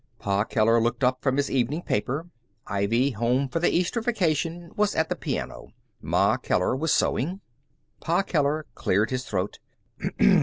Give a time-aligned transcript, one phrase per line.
[0.17, 2.25] Pa Keller looked up from his evening paper.
[2.65, 5.67] Ivy, home for the Easter vacation, was at the piano.
[6.01, 7.39] Ma Keller was sewing.
[7.99, 9.59] Pa Keller cleared his throat.